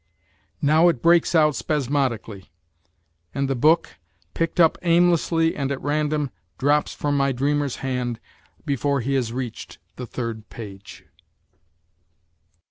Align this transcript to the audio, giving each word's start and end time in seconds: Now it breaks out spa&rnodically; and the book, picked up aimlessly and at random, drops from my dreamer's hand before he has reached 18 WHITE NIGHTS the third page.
Now 0.63 0.87
it 0.87 1.03
breaks 1.03 1.35
out 1.35 1.55
spa&rnodically; 1.55 2.47
and 3.35 3.47
the 3.47 3.53
book, 3.55 3.99
picked 4.33 4.59
up 4.59 4.79
aimlessly 4.81 5.55
and 5.55 5.71
at 5.71 5.79
random, 5.79 6.31
drops 6.57 6.91
from 6.95 7.15
my 7.15 7.31
dreamer's 7.31 7.75
hand 7.85 8.19
before 8.65 9.01
he 9.01 9.13
has 9.13 9.31
reached 9.31 9.73
18 9.73 9.77
WHITE 9.77 9.83
NIGHTS 9.83 9.97
the 9.97 10.05
third 10.07 10.49
page. 10.49 11.05